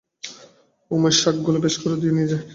[0.91, 2.45] উমেশ, শাকগুলো বেশ করে ধুয়ে নিয়ে আয়।